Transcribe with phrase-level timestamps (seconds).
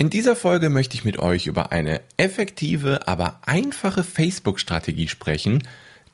[0.00, 5.66] In dieser Folge möchte ich mit euch über eine effektive, aber einfache Facebook-Strategie sprechen,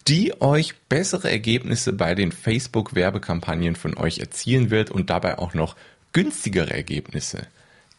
[0.08, 5.76] die euch bessere Ergebnisse bei den Facebook-Werbekampagnen von euch erzielen wird und dabei auch noch
[6.14, 7.46] günstigere Ergebnisse.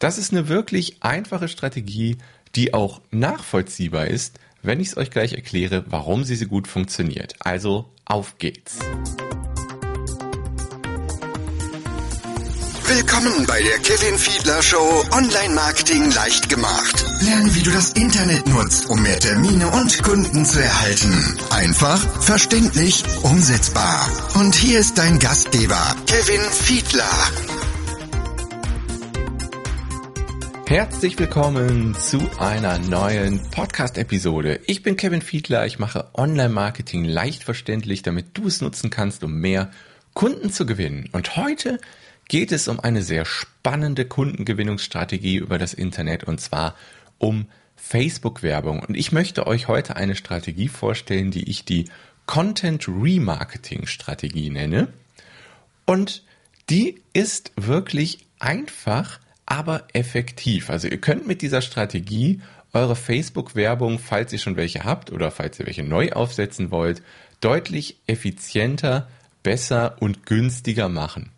[0.00, 2.16] Das ist eine wirklich einfache Strategie,
[2.56, 7.36] die auch nachvollziehbar ist, wenn ich es euch gleich erkläre, warum sie so gut funktioniert.
[7.38, 8.80] Also auf geht's.
[12.88, 17.04] Willkommen bei der Kevin Fiedler Show Online Marketing leicht gemacht.
[17.20, 21.12] Lerne, wie du das Internet nutzt, um mehr Termine und Kunden zu erhalten.
[21.50, 24.08] Einfach, verständlich, umsetzbar.
[24.36, 27.10] Und hier ist dein Gastgeber, Kevin Fiedler.
[30.68, 34.60] Herzlich willkommen zu einer neuen Podcast-Episode.
[34.66, 39.40] Ich bin Kevin Fiedler, ich mache Online-Marketing leicht verständlich, damit du es nutzen kannst, um
[39.40, 39.72] mehr
[40.14, 41.08] Kunden zu gewinnen.
[41.10, 41.80] Und heute
[42.28, 46.74] geht es um eine sehr spannende Kundengewinnungsstrategie über das Internet und zwar
[47.18, 48.80] um Facebook-Werbung.
[48.80, 51.88] Und ich möchte euch heute eine Strategie vorstellen, die ich die
[52.26, 54.88] Content Remarketing Strategie nenne.
[55.84, 56.24] Und
[56.68, 60.70] die ist wirklich einfach, aber effektiv.
[60.70, 62.40] Also ihr könnt mit dieser Strategie
[62.72, 67.02] eure Facebook-Werbung, falls ihr schon welche habt oder falls ihr welche neu aufsetzen wollt,
[67.40, 69.08] deutlich effizienter,
[69.44, 71.30] besser und günstiger machen.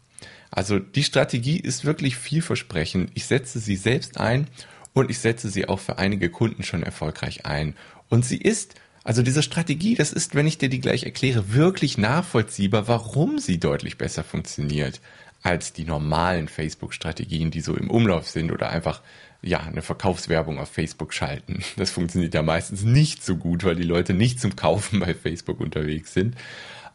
[0.50, 3.10] Also die Strategie ist wirklich vielversprechend.
[3.14, 4.46] Ich setze sie selbst ein
[4.92, 7.74] und ich setze sie auch für einige Kunden schon erfolgreich ein.
[8.08, 11.98] Und sie ist, also diese Strategie, das ist, wenn ich dir die gleich erkläre, wirklich
[11.98, 15.00] nachvollziehbar, warum sie deutlich besser funktioniert
[15.42, 19.02] als die normalen Facebook-Strategien, die so im Umlauf sind oder einfach
[19.40, 21.62] ja, eine Verkaufswerbung auf Facebook schalten.
[21.76, 25.60] Das funktioniert ja meistens nicht so gut, weil die Leute nicht zum Kaufen bei Facebook
[25.60, 26.34] unterwegs sind.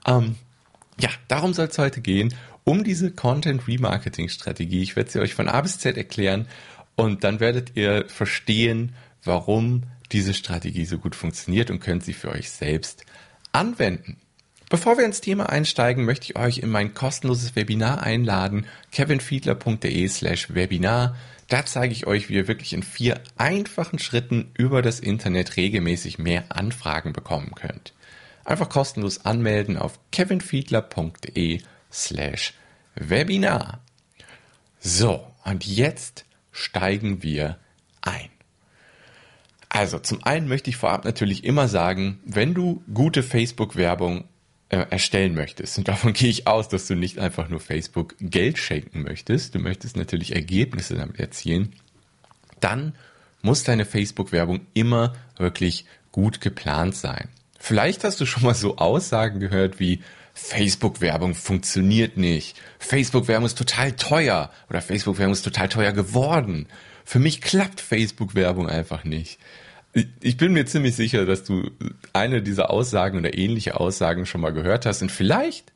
[0.05, 0.35] Ähm,
[0.99, 2.33] ja, darum soll es heute gehen
[2.63, 4.81] um diese Content Remarketing Strategie.
[4.81, 6.47] Ich werde sie euch von A bis Z erklären
[6.95, 12.29] und dann werdet ihr verstehen, warum diese Strategie so gut funktioniert und könnt sie für
[12.29, 13.05] euch selbst
[13.51, 14.17] anwenden.
[14.69, 20.53] Bevor wir ins Thema einsteigen, möchte ich euch in mein kostenloses Webinar einladen, kevinfiedler.de slash
[20.53, 21.15] Webinar.
[21.47, 26.17] Da zeige ich euch, wie ihr wirklich in vier einfachen Schritten über das Internet regelmäßig
[26.17, 27.93] mehr Anfragen bekommen könnt.
[28.45, 31.61] Einfach kostenlos anmelden auf kevinfiedler.de
[31.91, 32.53] slash
[32.95, 33.81] Webinar.
[34.79, 37.57] So, und jetzt steigen wir
[38.01, 38.29] ein.
[39.69, 44.25] Also, zum einen möchte ich vorab natürlich immer sagen, wenn du gute Facebook-Werbung
[44.69, 48.59] äh, erstellen möchtest, und davon gehe ich aus, dass du nicht einfach nur Facebook Geld
[48.59, 51.73] schenken möchtest, du möchtest natürlich Ergebnisse damit erzielen,
[52.59, 52.93] dann
[53.41, 57.29] muss deine Facebook-Werbung immer wirklich gut geplant sein.
[57.59, 60.01] Vielleicht hast du schon mal so Aussagen gehört wie,
[60.33, 62.59] Facebook-Werbung funktioniert nicht.
[62.79, 66.67] Facebook-Werbung ist total teuer oder Facebook-Werbung ist total teuer geworden.
[67.05, 69.39] Für mich klappt Facebook-Werbung einfach nicht.
[70.21, 71.69] Ich bin mir ziemlich sicher, dass du
[72.13, 75.71] eine dieser Aussagen oder ähnliche Aussagen schon mal gehört hast und vielleicht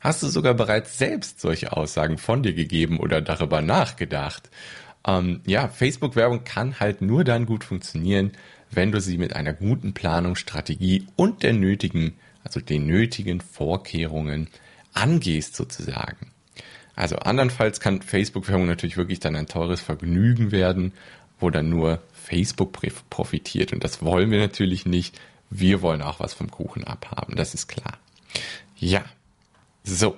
[0.00, 4.50] hast du sogar bereits selbst solche Aussagen von dir gegeben oder darüber nachgedacht.
[5.06, 8.32] Ähm, ja, Facebook-Werbung kann halt nur dann gut funktionieren,
[8.70, 14.48] wenn du sie mit einer guten Planung, Strategie und der nötigen also den nötigen Vorkehrungen
[14.92, 16.30] angehst sozusagen.
[16.94, 20.92] Also andernfalls kann Facebook-Werbung natürlich wirklich dann ein teures Vergnügen werden,
[21.40, 22.72] wo dann nur Facebook
[23.10, 23.72] profitiert.
[23.72, 25.20] Und das wollen wir natürlich nicht.
[25.50, 27.98] Wir wollen auch was vom Kuchen abhaben, das ist klar.
[28.76, 29.04] Ja,
[29.82, 30.16] so.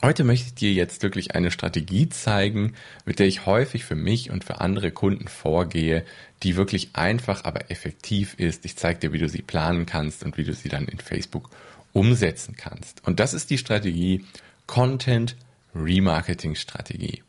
[0.00, 4.30] Heute möchte ich dir jetzt wirklich eine Strategie zeigen, mit der ich häufig für mich
[4.30, 6.04] und für andere Kunden vorgehe,
[6.44, 8.64] die wirklich einfach, aber effektiv ist.
[8.64, 11.50] Ich zeige dir, wie du sie planen kannst und wie du sie dann in Facebook
[11.92, 13.04] umsetzen kannst.
[13.06, 14.24] Und das ist die Strategie
[14.68, 15.34] Content
[15.74, 17.24] Remarketing Strategie.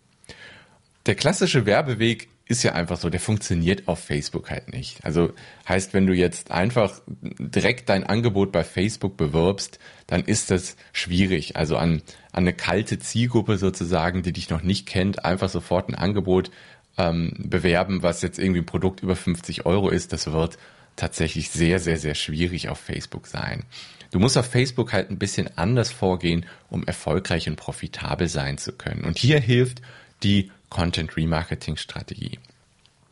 [1.08, 5.06] Der klassische Werbeweg ist ja einfach so, der funktioniert auf Facebook halt nicht.
[5.06, 5.32] Also
[5.68, 7.00] heißt, wenn du jetzt einfach
[7.38, 9.78] direkt dein Angebot bei Facebook bewirbst,
[10.08, 11.56] dann ist das schwierig.
[11.58, 12.02] Also an,
[12.32, 16.50] an eine kalte Zielgruppe sozusagen, die dich noch nicht kennt, einfach sofort ein Angebot
[16.98, 20.58] ähm, bewerben, was jetzt irgendwie ein Produkt über 50 Euro ist, das wird
[20.96, 23.64] tatsächlich sehr, sehr, sehr schwierig auf Facebook sein.
[24.10, 28.72] Du musst auf Facebook halt ein bisschen anders vorgehen, um erfolgreich und profitabel sein zu
[28.72, 29.04] können.
[29.04, 29.84] Und hier hilft
[30.24, 32.40] die Content Remarketing Strategie.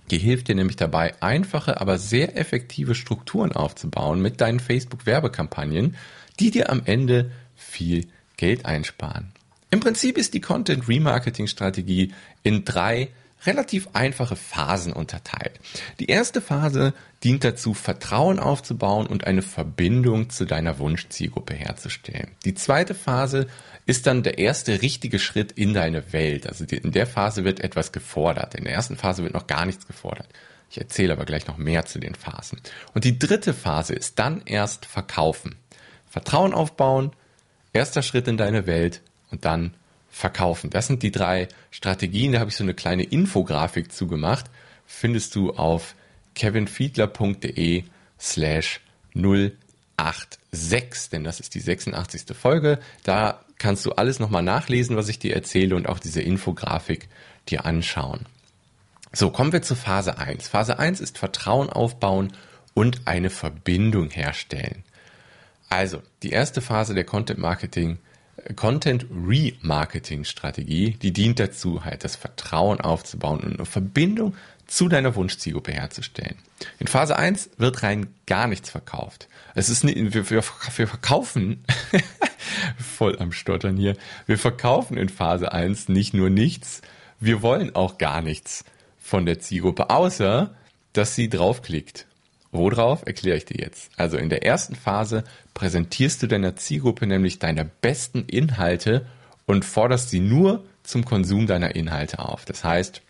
[0.09, 5.97] Die hilft dir nämlich dabei, einfache, aber sehr effektive Strukturen aufzubauen mit deinen Facebook-Werbekampagnen,
[6.39, 8.07] die dir am Ende viel
[8.37, 9.33] Geld einsparen.
[9.69, 12.13] Im Prinzip ist die Content Remarketing Strategie
[12.43, 13.09] in drei
[13.45, 15.59] relativ einfache Phasen unterteilt.
[15.99, 16.93] Die erste Phase
[17.23, 22.31] dient dazu, Vertrauen aufzubauen und eine Verbindung zu deiner Wunschzielgruppe herzustellen.
[22.45, 23.47] Die zweite Phase
[23.85, 26.47] ist dann der erste richtige Schritt in deine Welt.
[26.47, 28.55] Also in der Phase wird etwas gefordert.
[28.55, 30.27] In der ersten Phase wird noch gar nichts gefordert.
[30.69, 32.59] Ich erzähle aber gleich noch mehr zu den Phasen.
[32.93, 35.55] Und die dritte Phase ist dann erst verkaufen.
[36.09, 37.11] Vertrauen aufbauen,
[37.71, 39.01] erster Schritt in deine Welt
[39.31, 39.73] und dann
[40.09, 40.69] verkaufen.
[40.69, 42.31] Das sind die drei Strategien.
[42.31, 44.45] Da habe ich so eine kleine Infografik zugemacht.
[44.85, 45.95] Findest du auf
[46.35, 47.83] kevinfiedler.de
[48.19, 48.81] slash
[49.13, 52.35] 086, denn das ist die 86.
[52.35, 52.79] Folge.
[53.03, 57.09] Da kannst du alles nochmal nachlesen, was ich dir erzähle und auch diese Infografik
[57.49, 58.25] dir anschauen.
[59.13, 60.47] So, kommen wir zu Phase 1.
[60.47, 62.33] Phase 1 ist Vertrauen aufbauen
[62.73, 64.83] und eine Verbindung herstellen.
[65.69, 67.97] Also, die erste Phase der Content Marketing,
[68.55, 74.35] Content Remarketing Strategie, die dient dazu, halt das Vertrauen aufzubauen und eine Verbindung
[74.67, 76.35] zu deiner Wunschzielgruppe herzustellen.
[76.79, 79.27] In Phase 1 wird rein gar nichts verkauft.
[79.55, 80.43] Es ist nicht, wir, wir,
[80.75, 81.63] wir verkaufen,
[82.77, 83.95] voll am Stottern hier,
[84.25, 86.81] wir verkaufen in Phase 1 nicht nur nichts,
[87.19, 88.65] wir wollen auch gar nichts
[88.99, 90.53] von der Zielgruppe, außer
[90.93, 92.06] dass sie draufklickt.
[92.57, 93.91] Worauf erkläre ich dir jetzt.
[93.97, 95.23] Also in der ersten Phase
[95.53, 99.05] präsentierst du deiner Zielgruppe nämlich deine besten Inhalte
[99.45, 102.45] und forderst sie nur zum Konsum deiner Inhalte auf.
[102.45, 103.03] Das heißt,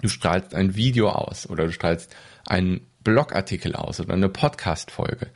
[0.00, 2.14] du strahlst ein Video aus oder du strahlst
[2.46, 5.26] einen Blogartikel aus oder eine Podcast-Folge.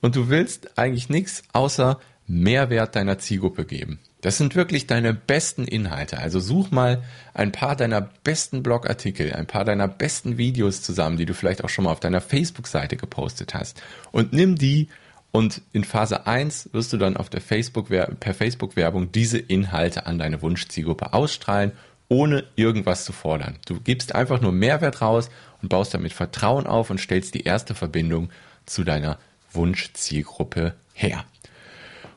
[0.00, 1.98] Und du willst eigentlich nichts außer
[2.28, 3.98] Mehrwert deiner Zielgruppe geben.
[4.24, 6.16] Das sind wirklich deine besten Inhalte.
[6.16, 7.02] Also such mal
[7.34, 11.68] ein paar deiner besten Blogartikel, ein paar deiner besten Videos zusammen, die du vielleicht auch
[11.68, 13.82] schon mal auf deiner Facebook-Seite gepostet hast.
[14.12, 14.88] Und nimm die
[15.30, 20.18] und in Phase 1 wirst du dann auf der Facebook per Facebook-Werbung diese Inhalte an
[20.18, 21.72] deine Wunschzielgruppe ausstrahlen
[22.08, 23.56] ohne irgendwas zu fordern.
[23.66, 25.28] Du gibst einfach nur Mehrwert raus
[25.60, 28.30] und baust damit Vertrauen auf und stellst die erste Verbindung
[28.64, 29.18] zu deiner
[29.52, 31.26] Wunschzielgruppe her.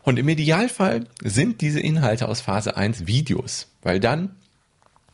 [0.07, 4.37] Und im Idealfall sind diese Inhalte aus Phase 1 Videos, weil dann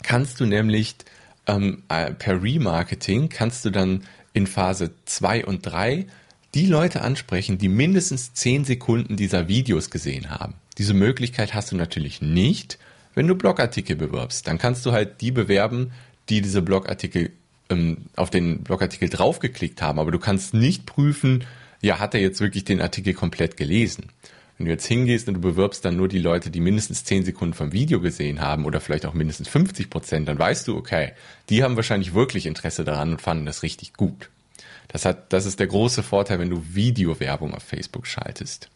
[0.03, 0.93] kannst du nämlich
[1.47, 4.03] ähm, äh, per Remarketing kannst du dann
[4.33, 6.05] in Phase 2 und 3
[6.53, 10.53] die Leute ansprechen, die mindestens 10 Sekunden dieser Videos gesehen haben.
[10.77, 12.77] Diese Möglichkeit hast du natürlich nicht,
[13.15, 15.91] wenn du Blogartikel bewirbst, dann kannst du halt die bewerben,
[16.29, 17.31] die diese Blogartikel
[17.71, 21.45] ähm, auf den Blogartikel draufgeklickt haben, aber du kannst nicht prüfen,
[21.81, 24.09] ja, hat er jetzt wirklich den Artikel komplett gelesen?
[24.57, 27.53] Wenn du jetzt hingehst und du bewirbst dann nur die Leute, die mindestens 10 Sekunden
[27.53, 31.13] vom Video gesehen haben oder vielleicht auch mindestens 50 Prozent, dann weißt du, okay,
[31.49, 34.29] die haben wahrscheinlich wirklich Interesse daran und fanden das richtig gut.
[34.87, 38.69] Das hat, das ist der große Vorteil, wenn du Videowerbung auf Facebook schaltest.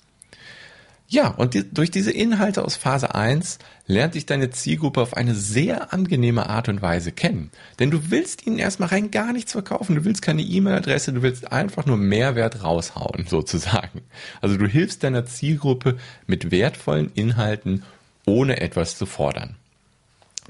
[1.09, 5.35] Ja, und die, durch diese Inhalte aus Phase 1 lernt dich deine Zielgruppe auf eine
[5.35, 7.49] sehr angenehme Art und Weise kennen.
[7.79, 9.95] Denn du willst ihnen erstmal rein gar nichts verkaufen.
[9.95, 14.01] Du willst keine E-Mail-Adresse, du willst einfach nur Mehrwert raushauen, sozusagen.
[14.41, 17.83] Also du hilfst deiner Zielgruppe mit wertvollen Inhalten,
[18.25, 19.55] ohne etwas zu fordern.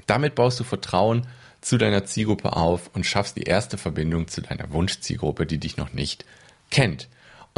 [0.06, 1.28] Damit baust du Vertrauen
[1.60, 5.92] zu deiner Zielgruppe auf und schaffst die erste Verbindung zu deiner Wunschzielgruppe, die dich noch
[5.92, 6.24] nicht
[6.70, 7.08] kennt.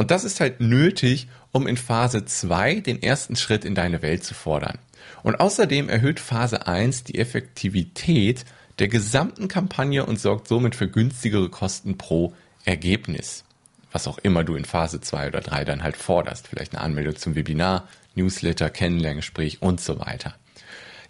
[0.01, 4.23] Und das ist halt nötig, um in Phase 2 den ersten Schritt in deine Welt
[4.23, 4.79] zu fordern.
[5.21, 8.43] Und außerdem erhöht Phase 1 die Effektivität
[8.79, 12.33] der gesamten Kampagne und sorgt somit für günstigere Kosten pro
[12.65, 13.43] Ergebnis.
[13.91, 16.47] Was auch immer du in Phase 2 oder 3 dann halt forderst.
[16.47, 20.33] Vielleicht eine Anmeldung zum Webinar, Newsletter, Kennenlerngespräch und so weiter.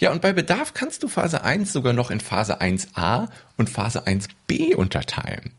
[0.01, 4.05] Ja, und bei Bedarf kannst du Phase 1 sogar noch in Phase 1a und Phase
[4.05, 5.53] 1b unterteilen.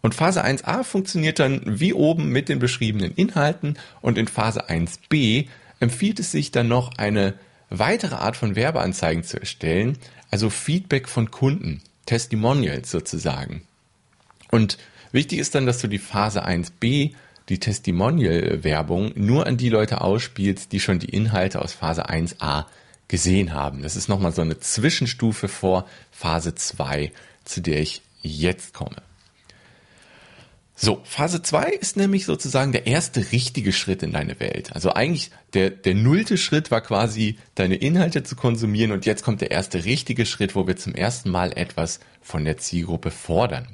[0.00, 5.48] Und Phase 1a funktioniert dann wie oben mit den beschriebenen Inhalten und in Phase 1b
[5.80, 7.34] empfiehlt es sich dann noch eine
[7.70, 9.98] weitere Art von Werbeanzeigen zu erstellen,
[10.30, 13.62] also Feedback von Kunden, Testimonials sozusagen.
[14.50, 14.78] Und
[15.12, 17.12] wichtig ist dann, dass du die Phase 1b,
[17.48, 22.66] die Testimonial-Werbung, nur an die Leute ausspielst, die schon die Inhalte aus Phase 1a
[23.08, 23.82] gesehen haben.
[23.82, 27.10] Das ist nochmal so eine Zwischenstufe vor Phase 2,
[27.44, 28.96] zu der ich jetzt komme.
[30.88, 34.72] So, Phase 2 ist nämlich sozusagen der erste richtige Schritt in deine Welt.
[34.72, 39.42] Also eigentlich der, der nullte Schritt war quasi, deine Inhalte zu konsumieren und jetzt kommt
[39.42, 43.68] der erste richtige Schritt, wo wir zum ersten Mal etwas von der Zielgruppe fordern.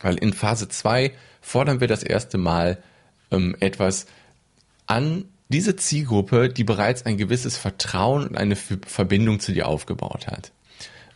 [0.00, 2.82] Weil in Phase 2 fordern wir das erste Mal
[3.30, 4.06] ähm, etwas
[4.88, 10.50] an diese Zielgruppe, die bereits ein gewisses Vertrauen und eine Verbindung zu dir aufgebaut hat.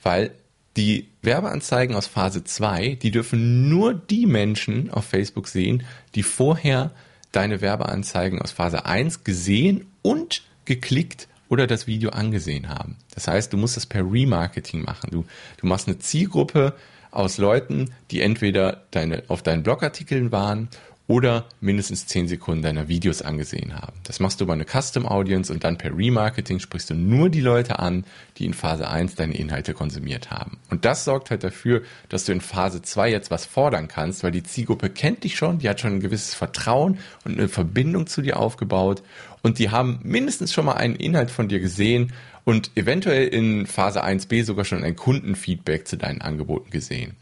[0.05, 0.31] Weil
[0.77, 6.93] die Werbeanzeigen aus Phase 2, die dürfen nur die Menschen auf Facebook sehen, die vorher
[7.33, 12.97] deine Werbeanzeigen aus Phase 1 gesehen und geklickt oder das Video angesehen haben.
[13.15, 15.11] Das heißt, du musst das per Remarketing machen.
[15.11, 15.25] Du,
[15.59, 16.75] du machst eine Zielgruppe
[17.11, 20.69] aus Leuten, die entweder deine, auf deinen Blogartikeln waren
[21.09, 23.93] oder mindestens 10 Sekunden deiner Videos angesehen haben.
[24.03, 27.41] Das machst du über eine Custom Audience und dann per Remarketing sprichst du nur die
[27.41, 28.05] Leute an,
[28.39, 30.59] die in Phase 1 deine Inhalte konsumiert haben.
[30.69, 34.33] Und das sorgt halt dafür, dass du in Phase 2 jetzt was fordern kannst, weil
[34.33, 38.21] die Zielgruppe kennt dich schon, die hat schon ein gewisses Vertrauen und eine Verbindung zu
[38.21, 39.03] dir aufgebaut
[39.43, 42.13] und die haben mindestens schon mal einen Inhalt von dir gesehen
[42.45, 47.17] und eventuell in Phase 1b sogar schon ein Kundenfeedback zu deinen Angeboten gesehen.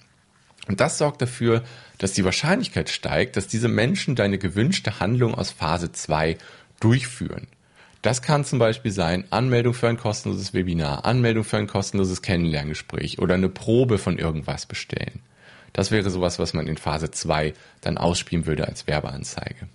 [0.68, 1.62] Und das sorgt dafür,
[1.98, 6.36] dass die Wahrscheinlichkeit steigt, dass diese Menschen deine gewünschte Handlung aus Phase 2
[6.80, 7.46] durchführen.
[8.02, 13.18] Das kann zum Beispiel sein Anmeldung für ein kostenloses Webinar, Anmeldung für ein kostenloses Kennenlerngespräch
[13.18, 15.20] oder eine Probe von irgendwas bestellen.
[15.72, 19.68] Das wäre sowas, was man in Phase 2 dann ausspielen würde als Werbeanzeige.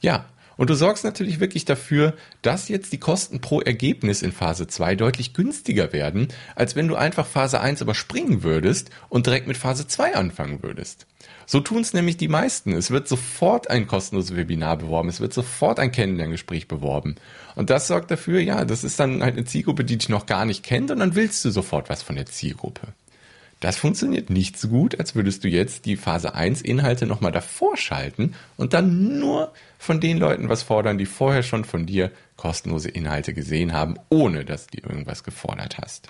[0.00, 0.26] Ja,
[0.56, 4.96] und du sorgst natürlich wirklich dafür, dass jetzt die Kosten pro Ergebnis in Phase 2
[4.96, 9.86] deutlich günstiger werden, als wenn du einfach Phase 1 überspringen würdest und direkt mit Phase
[9.86, 11.06] 2 anfangen würdest.
[11.46, 12.72] So tun es nämlich die meisten.
[12.72, 17.14] Es wird sofort ein kostenloses Webinar beworben, es wird sofort ein Kennenlerngespräch beworben.
[17.54, 20.44] Und das sorgt dafür, ja, das ist dann halt eine Zielgruppe, die dich noch gar
[20.44, 22.88] nicht kennt und dann willst du sofort was von der Zielgruppe.
[23.60, 27.76] Das funktioniert nicht so gut, als würdest du jetzt die Phase 1 Inhalte nochmal davor
[27.76, 32.90] schalten und dann nur von den Leuten was fordern, die vorher schon von dir kostenlose
[32.90, 36.08] Inhalte gesehen haben, ohne dass du irgendwas gefordert hast.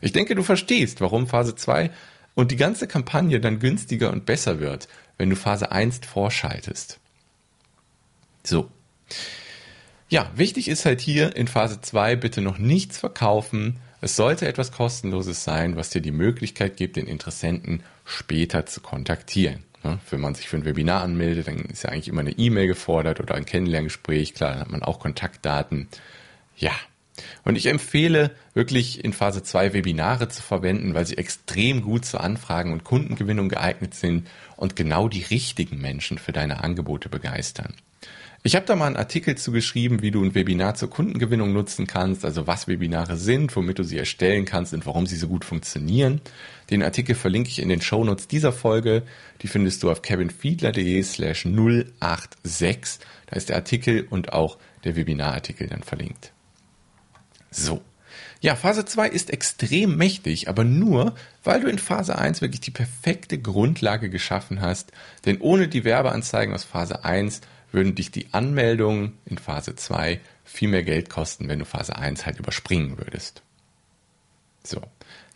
[0.00, 1.90] Ich denke, du verstehst, warum Phase 2
[2.34, 6.98] und die ganze Kampagne dann günstiger und besser wird, wenn du Phase 1 vorschaltest.
[8.44, 8.70] So.
[10.08, 14.72] Ja, wichtig ist halt hier in Phase 2 bitte noch nichts verkaufen, es sollte etwas
[14.72, 19.62] Kostenloses sein, was dir die Möglichkeit gibt, den Interessenten später zu kontaktieren.
[20.10, 23.20] wenn man sich für ein Webinar anmeldet, dann ist ja eigentlich immer eine E-Mail gefordert
[23.20, 24.34] oder ein Kennenlerngespräch.
[24.34, 25.88] Klar, dann hat man auch Kontaktdaten.
[26.56, 26.72] Ja.
[27.44, 32.22] Und ich empfehle wirklich in Phase 2 Webinare zu verwenden, weil sie extrem gut zur
[32.22, 37.74] Anfragen- und Kundengewinnung geeignet sind und genau die richtigen Menschen für deine Angebote begeistern.
[38.44, 41.86] Ich habe da mal einen Artikel zu geschrieben, wie du ein Webinar zur Kundengewinnung nutzen
[41.86, 45.44] kannst, also was Webinare sind, womit du sie erstellen kannst und warum sie so gut
[45.44, 46.20] funktionieren.
[46.68, 49.04] Den Artikel verlinke ich in den Shownotes dieser Folge.
[49.42, 53.06] Die findest du auf kevinfiedler.de slash 086.
[53.26, 56.31] Da ist der Artikel und auch der Webinarartikel dann verlinkt.
[57.52, 57.82] So.
[58.40, 62.72] Ja, Phase 2 ist extrem mächtig, aber nur, weil du in Phase 1 wirklich die
[62.72, 64.90] perfekte Grundlage geschaffen hast.
[65.24, 67.40] Denn ohne die Werbeanzeigen aus Phase 1
[67.70, 72.26] würden dich die Anmeldungen in Phase 2 viel mehr Geld kosten, wenn du Phase 1
[72.26, 73.42] halt überspringen würdest.
[74.64, 74.82] So.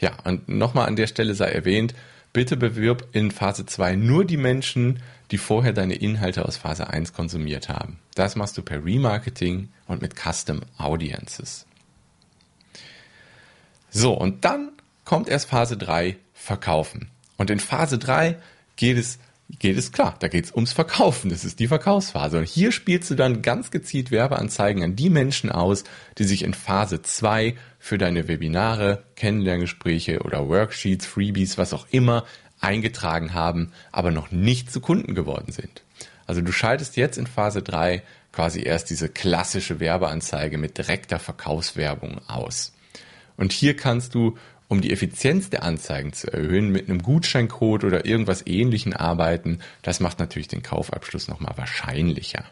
[0.00, 1.94] Ja, und nochmal an der Stelle sei erwähnt,
[2.32, 7.12] bitte bewirb in Phase 2 nur die Menschen, die vorher deine Inhalte aus Phase 1
[7.12, 7.98] konsumiert haben.
[8.14, 11.66] Das machst du per Remarketing und mit Custom Audiences.
[13.90, 14.72] So, und dann
[15.04, 17.10] kommt erst Phase 3, Verkaufen.
[17.36, 18.36] Und in Phase 3
[18.76, 21.30] geht es geht es klar, da geht es ums Verkaufen.
[21.30, 22.38] Das ist die Verkaufsphase.
[22.38, 25.84] Und hier spielst du dann ganz gezielt Werbeanzeigen an die Menschen aus,
[26.18, 32.24] die sich in Phase 2 für deine Webinare, Kennenlerngespräche oder Worksheets, Freebies, was auch immer
[32.60, 35.82] eingetragen haben, aber noch nicht zu Kunden geworden sind.
[36.26, 38.02] Also du schaltest jetzt in Phase 3
[38.32, 42.72] quasi erst diese klassische Werbeanzeige mit direkter Verkaufswerbung aus.
[43.36, 44.36] Und hier kannst du
[44.68, 49.60] um die Effizienz der Anzeigen zu erhöhen, mit einem Gutscheincode oder irgendwas ähnlichen arbeiten.
[49.82, 52.44] Das macht natürlich den Kaufabschluss nochmal wahrscheinlicher.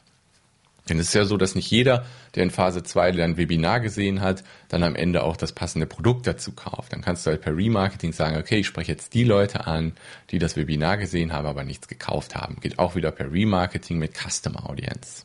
[0.89, 4.21] Denn es ist ja so, dass nicht jeder, der in Phase 2 ein Webinar gesehen
[4.21, 6.93] hat, dann am Ende auch das passende Produkt dazu kauft.
[6.93, 9.93] Dann kannst du halt per Remarketing sagen, okay, ich spreche jetzt die Leute an,
[10.31, 12.61] die das Webinar gesehen haben, aber nichts gekauft haben.
[12.61, 15.25] Geht auch wieder per Remarketing mit Custom Audience.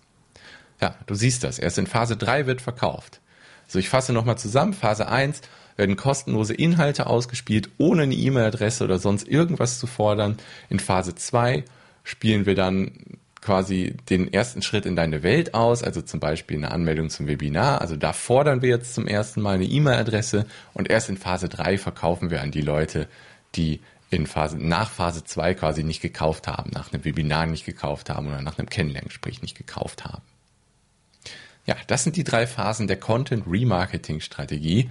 [0.82, 1.60] Ja, du siehst das.
[1.60, 3.20] Erst in Phase 3 wird verkauft.
[3.70, 4.74] So, ich fasse nochmal zusammen.
[4.74, 5.42] Phase 1
[5.78, 10.38] werden kostenlose Inhalte ausgespielt, ohne eine E-Mail-Adresse oder sonst irgendwas zu fordern.
[10.70, 11.64] In Phase 2
[12.04, 12.92] spielen wir dann
[13.42, 17.80] quasi den ersten Schritt in deine Welt aus, also zum Beispiel eine Anmeldung zum Webinar.
[17.80, 21.78] Also da fordern wir jetzt zum ersten Mal eine E-Mail-Adresse und erst in Phase 3
[21.78, 23.08] verkaufen wir an die Leute,
[23.56, 28.10] die in Phase, nach Phase 2 quasi nicht gekauft haben, nach einem Webinar nicht gekauft
[28.10, 30.24] haben oder nach einem Kennenlerngespräch nicht gekauft haben.
[31.70, 34.90] Ja, das sind die drei Phasen der Content Remarketing Strategie.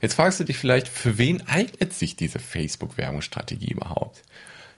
[0.00, 4.22] Jetzt fragst du dich vielleicht, für wen eignet sich diese Facebook-Werbungsstrategie überhaupt?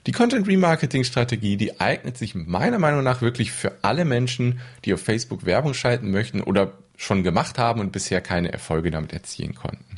[0.07, 4.93] Die Content Remarketing Strategie, die eignet sich meiner Meinung nach wirklich für alle Menschen, die
[4.95, 9.53] auf Facebook Werbung schalten möchten oder schon gemacht haben und bisher keine Erfolge damit erzielen
[9.53, 9.94] konnten.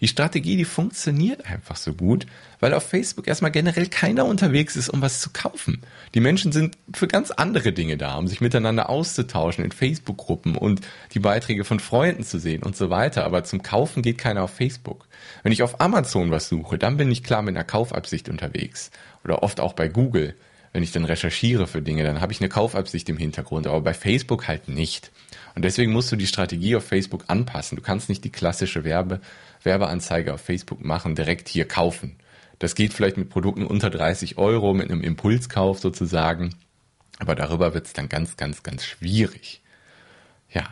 [0.00, 2.26] Die Strategie, die funktioniert einfach so gut,
[2.60, 5.82] weil auf Facebook erstmal generell keiner unterwegs ist, um was zu kaufen.
[6.14, 10.80] Die Menschen sind für ganz andere Dinge da, um sich miteinander auszutauschen in Facebook-Gruppen und
[11.12, 13.24] die Beiträge von Freunden zu sehen und so weiter.
[13.24, 15.06] Aber zum Kaufen geht keiner auf Facebook.
[15.42, 18.90] Wenn ich auf Amazon was suche, dann bin ich klar mit einer Kaufabsicht unterwegs.
[19.24, 20.34] Oder oft auch bei Google.
[20.74, 23.94] Wenn ich dann recherchiere für Dinge, dann habe ich eine Kaufabsicht im Hintergrund, aber bei
[23.94, 25.12] Facebook halt nicht.
[25.54, 27.76] Und deswegen musst du die Strategie auf Facebook anpassen.
[27.76, 29.20] Du kannst nicht die klassische Werbe,
[29.62, 32.16] Werbeanzeige auf Facebook machen, direkt hier kaufen.
[32.58, 36.56] Das geht vielleicht mit Produkten unter 30 Euro, mit einem Impulskauf sozusagen.
[37.20, 39.62] Aber darüber wird es dann ganz, ganz, ganz schwierig.
[40.50, 40.68] Ja.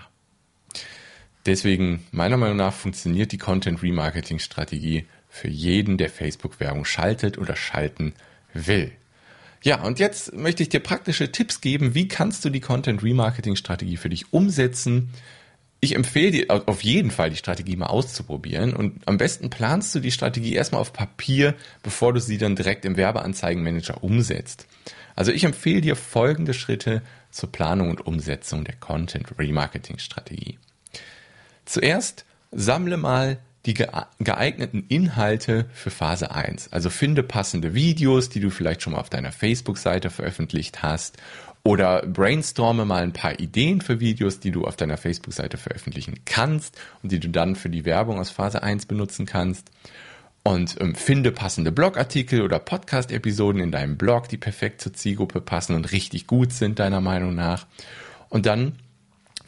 [1.47, 7.55] Deswegen, meiner Meinung nach, funktioniert die Content Remarketing Strategie für jeden, der Facebook-Werbung schaltet oder
[7.55, 8.15] schalten
[8.53, 8.91] will.
[9.63, 13.57] Ja, und jetzt möchte ich dir praktische Tipps geben, wie kannst du die Content Remarketing
[13.57, 15.11] Strategie für dich umsetzen.
[15.79, 20.01] Ich empfehle dir auf jeden Fall, die Strategie mal auszuprobieren und am besten planst du
[20.01, 24.67] die Strategie erstmal auf Papier, bevor du sie dann direkt im Werbeanzeigenmanager umsetzt.
[25.15, 30.59] Also ich empfehle dir folgende Schritte zur Planung und Umsetzung der Content Remarketing Strategie.
[31.65, 36.73] Zuerst sammle mal die geeigneten Inhalte für Phase 1.
[36.73, 41.19] Also finde passende Videos, die du vielleicht schon mal auf deiner Facebook-Seite veröffentlicht hast
[41.65, 46.77] oder brainstorme mal ein paar Ideen für Videos, die du auf deiner Facebook-Seite veröffentlichen kannst
[47.03, 49.71] und die du dann für die Werbung aus Phase 1 benutzen kannst.
[50.45, 55.77] Und ähm, finde passende Blogartikel oder Podcast-Episoden in deinem Blog, die perfekt zur Zielgruppe passen
[55.77, 57.69] und richtig gut sind, deiner Meinung nach.
[58.29, 58.73] Und dann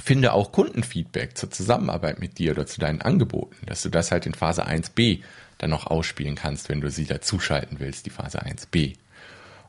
[0.03, 4.27] finde auch Kundenfeedback zur Zusammenarbeit mit dir oder zu deinen Angeboten, dass du das halt
[4.27, 5.21] in Phase 1b
[5.59, 8.97] dann noch ausspielen kannst, wenn du sie dazuschalten willst, die Phase 1b.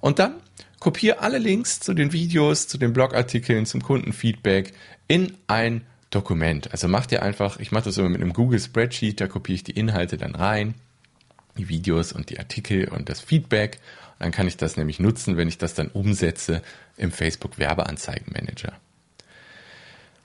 [0.01, 0.35] Und dann
[0.79, 4.73] kopiere alle Links zu den Videos, zu den Blogartikeln, zum Kundenfeedback
[5.07, 6.71] in ein Dokument.
[6.71, 9.63] Also mach dir einfach, ich mache das immer mit einem Google Spreadsheet, da kopiere ich
[9.63, 10.75] die Inhalte dann rein,
[11.57, 13.79] die Videos und die Artikel und das Feedback.
[14.19, 16.61] Dann kann ich das nämlich nutzen, wenn ich das dann umsetze
[16.97, 18.73] im Facebook Werbeanzeigenmanager.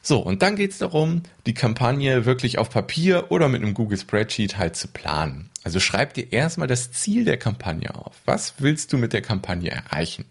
[0.03, 3.99] So, und dann geht es darum, die Kampagne wirklich auf Papier oder mit einem Google
[3.99, 5.51] Spreadsheet halt zu planen.
[5.63, 8.17] Also schreib dir erstmal das Ziel der Kampagne auf.
[8.25, 10.25] Was willst du mit der Kampagne erreichen?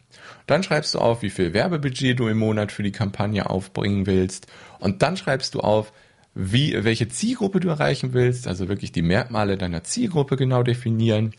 [0.48, 4.48] Dann schreibst du auf, wie viel Werbebudget du im Monat für die Kampagne aufbringen willst.
[4.80, 5.94] Und dann schreibst du auf,
[6.34, 11.34] wie, welche Zielgruppe du erreichen willst, also wirklich die Merkmale deiner Zielgruppe genau definieren.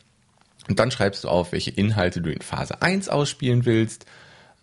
[0.68, 4.06] Und dann schreibst du auf, welche Inhalte du in Phase 1 ausspielen willst.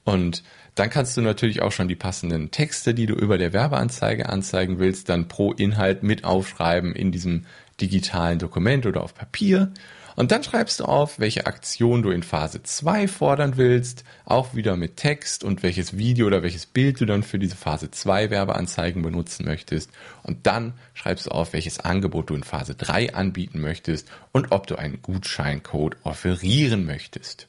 [0.06, 0.44] Und
[0.80, 4.80] dann kannst du natürlich auch schon die passenden Texte, die du über der Werbeanzeige anzeigen
[4.80, 7.46] willst, dann pro Inhalt mit aufschreiben in diesem
[7.82, 9.72] digitalen Dokument oder auf Papier.
[10.16, 14.76] Und dann schreibst du auf, welche Aktion du in Phase 2 fordern willst, auch wieder
[14.76, 19.04] mit Text und welches Video oder welches Bild du dann für diese Phase 2 Werbeanzeigen
[19.04, 19.92] benutzen möchtest.
[20.24, 24.66] Und dann schreibst du auf, welches Angebot du in Phase 3 anbieten möchtest und ob
[24.66, 27.48] du einen Gutscheincode offerieren möchtest.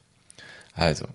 [0.75, 1.07] Also,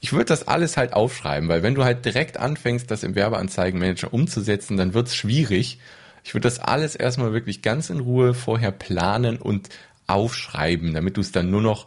[0.00, 4.12] ich würde das alles halt aufschreiben, weil wenn du halt direkt anfängst, das im Werbeanzeigenmanager
[4.12, 5.78] umzusetzen, dann wird es schwierig.
[6.24, 9.68] Ich würde das alles erstmal wirklich ganz in Ruhe vorher planen und
[10.06, 11.86] aufschreiben, damit du es dann nur noch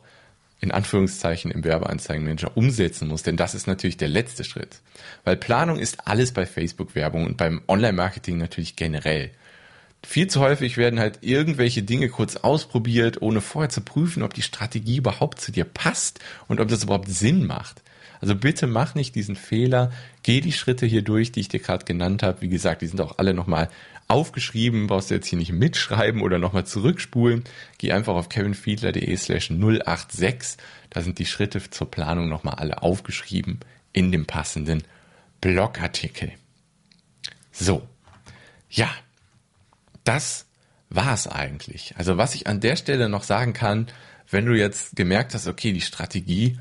[0.62, 4.82] in Anführungszeichen im Werbeanzeigenmanager umsetzen musst, denn das ist natürlich der letzte Schritt.
[5.24, 9.32] Weil Planung ist alles bei Facebook-Werbung und beim Online-Marketing natürlich generell.
[10.06, 14.42] Viel zu häufig werden halt irgendwelche Dinge kurz ausprobiert, ohne vorher zu prüfen, ob die
[14.42, 17.82] Strategie überhaupt zu dir passt und ob das überhaupt Sinn macht.
[18.22, 19.92] Also bitte mach nicht diesen Fehler,
[20.24, 22.42] geh die Schritte hier durch, die ich dir gerade genannt habe.
[22.42, 23.70] Wie gesagt, die sind auch alle nochmal
[24.08, 27.44] aufgeschrieben, brauchst du jetzt hier nicht mitschreiben oder nochmal zurückspulen.
[27.78, 30.58] Geh einfach auf kevinfiedler.de slash 086.
[30.90, 33.60] Da sind die Schritte zur Planung nochmal alle aufgeschrieben
[33.94, 34.84] in dem passenden
[35.42, 36.32] Blogartikel.
[37.52, 37.88] So,
[38.70, 38.90] ja,
[40.04, 40.46] das
[40.90, 41.94] war's eigentlich.
[41.98, 43.88] Also was ich an der Stelle noch sagen kann,
[44.30, 46.58] wenn du jetzt gemerkt hast, okay, die Strategie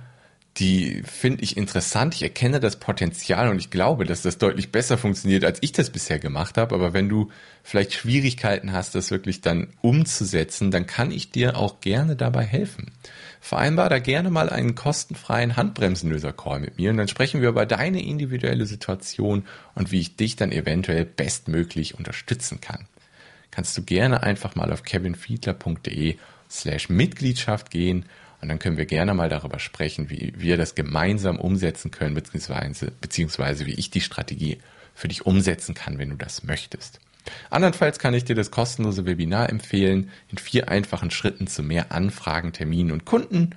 [0.56, 2.14] die finde ich interessant.
[2.14, 5.90] Ich erkenne das Potenzial und ich glaube, dass das deutlich besser funktioniert, als ich das
[5.90, 6.74] bisher gemacht habe.
[6.74, 7.30] Aber wenn du
[7.62, 12.90] vielleicht Schwierigkeiten hast, das wirklich dann umzusetzen, dann kann ich dir auch gerne dabei helfen.
[13.40, 18.02] Vereinbar da gerne mal einen kostenfreien Handbremsenlöser-Call mit mir und dann sprechen wir über deine
[18.02, 19.44] individuelle Situation
[19.76, 22.88] und wie ich dich dann eventuell bestmöglich unterstützen kann.
[23.52, 26.16] Kannst du gerne einfach mal auf kevinfiedler.de
[26.50, 28.06] slash Mitgliedschaft gehen
[28.40, 32.92] und dann können wir gerne mal darüber sprechen, wie wir das gemeinsam umsetzen können, beziehungsweise,
[33.00, 34.58] beziehungsweise wie ich die Strategie
[34.94, 37.00] für dich umsetzen kann, wenn du das möchtest.
[37.50, 42.52] Andernfalls kann ich dir das kostenlose Webinar empfehlen, in vier einfachen Schritten zu mehr Anfragen,
[42.52, 43.50] Terminen und Kunden.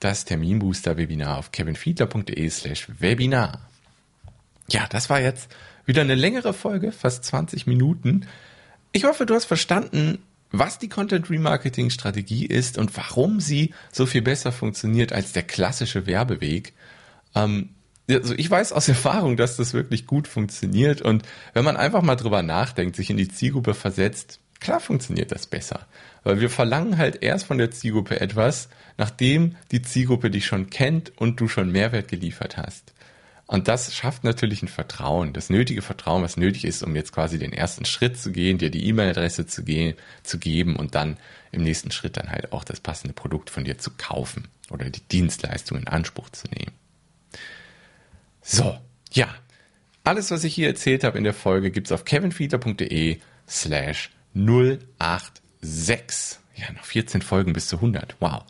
[0.00, 3.60] Das Terminbooster-Webinar auf kevinfiedler.de slash Webinar.
[4.68, 5.48] Ja, das war jetzt
[5.86, 8.26] wieder eine längere Folge, fast 20 Minuten.
[8.92, 10.18] Ich hoffe, du hast verstanden,
[10.58, 15.42] was die Content Remarketing Strategie ist und warum sie so viel besser funktioniert als der
[15.42, 16.72] klassische Werbeweg.
[17.34, 17.70] Ähm,
[18.08, 22.16] also ich weiß aus Erfahrung, dass das wirklich gut funktioniert und wenn man einfach mal
[22.16, 25.86] drüber nachdenkt, sich in die Zielgruppe versetzt, klar funktioniert das besser.
[26.22, 31.12] Weil wir verlangen halt erst von der Zielgruppe etwas, nachdem die Zielgruppe dich schon kennt
[31.16, 32.93] und du schon Mehrwert geliefert hast.
[33.46, 37.38] Und das schafft natürlich ein Vertrauen, das nötige Vertrauen, was nötig ist, um jetzt quasi
[37.38, 39.62] den ersten Schritt zu gehen, dir die E-Mail-Adresse zu,
[40.22, 41.18] zu geben und dann
[41.52, 45.02] im nächsten Schritt dann halt auch das passende Produkt von dir zu kaufen oder die
[45.02, 46.72] Dienstleistung in Anspruch zu nehmen.
[48.40, 48.78] So,
[49.12, 49.28] ja.
[50.04, 56.38] Alles, was ich hier erzählt habe in der Folge, gibt's auf kevinfiedler.de slash 086.
[56.56, 58.16] Ja, noch 14 Folgen bis zu 100.
[58.20, 58.42] Wow.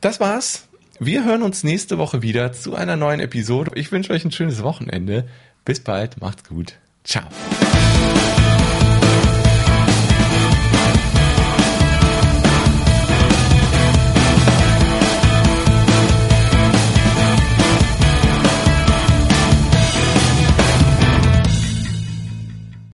[0.00, 0.66] Das war's.
[0.98, 3.72] Wir hören uns nächste Woche wieder zu einer neuen Episode.
[3.74, 5.26] Ich wünsche euch ein schönes Wochenende.
[5.64, 6.74] Bis bald, macht's gut.
[7.04, 7.24] Ciao.